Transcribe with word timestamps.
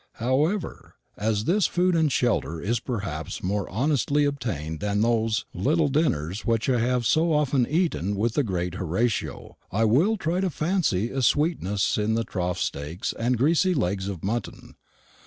However, 0.13 0.95
as 1.15 1.43
this 1.45 1.67
food 1.67 1.95
and 1.95 2.11
shelter 2.11 2.59
is 2.59 2.79
perhaps 2.79 3.43
more 3.43 3.69
honestly 3.69 4.25
obtained 4.25 4.79
than 4.79 5.01
those 5.01 5.45
little 5.53 5.89
dinners 5.89 6.43
which 6.43 6.67
I 6.71 6.79
have 6.79 7.05
so 7.05 7.31
often 7.31 7.67
eaten 7.67 8.15
with 8.15 8.33
the 8.33 8.41
great 8.41 8.73
Horatio, 8.73 9.57
I 9.71 9.85
will 9.85 10.17
try 10.17 10.41
to 10.41 10.49
fancy 10.49 11.11
a 11.11 11.21
sweetness 11.21 11.99
in 11.99 12.15
the 12.15 12.23
tough 12.23 12.57
steaks 12.57 13.13
and 13.13 13.37
greasy 13.37 13.75
legs 13.75 14.07
of 14.07 14.23
mutton. 14.23 14.75